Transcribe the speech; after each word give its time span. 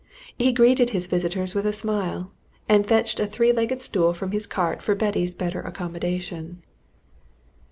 He 0.35 0.51
greeted 0.51 0.89
his 0.89 1.05
visitors 1.05 1.53
with 1.53 1.67
a 1.67 1.71
smile, 1.73 2.31
and 2.67 2.87
fetched 2.87 3.19
a 3.19 3.27
three 3.27 3.51
legged 3.51 3.83
stool 3.83 4.15
from 4.15 4.31
his 4.31 4.47
cart 4.47 4.81
for 4.81 4.95
Betty's 4.95 5.35
better 5.35 5.61
accommodation. 5.61 6.63